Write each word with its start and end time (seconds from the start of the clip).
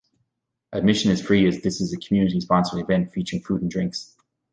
Admission 0.73 1.11
is 1.11 1.21
free 1.21 1.47
as 1.47 1.61
this 1.61 1.79
is 1.79 1.93
a 1.93 1.97
community 1.97 2.39
sponsored 2.39 2.79
event 2.79 3.13
featuring 3.13 3.39
food 3.43 3.61
and 3.61 3.69
drinks. 3.69 4.15